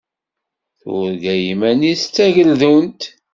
Turga 0.79 1.33
iman-is 1.51 2.03
d 2.07 2.11
tageldunt. 2.15 3.01